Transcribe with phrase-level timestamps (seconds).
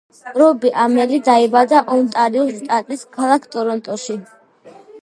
[0.41, 4.23] რობი ამელი დაიბადა ონტარიოს შტატის ქალაქ ტორონტოში.